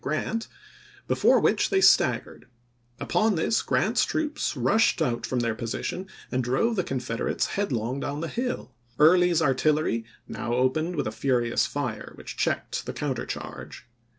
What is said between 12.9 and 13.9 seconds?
counter charge.